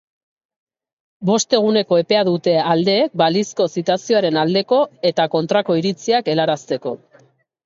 Bost 1.29 1.51
eguneko 1.57 1.99
epea 2.03 2.23
dute 2.29 2.55
aldeek 2.71 3.13
balizko 3.23 3.69
zitazioaren 3.75 4.41
aldeko 4.45 4.81
eta 5.11 5.27
kontrako 5.37 5.77
iritziak 5.83 6.33
helarazteko. 6.35 6.97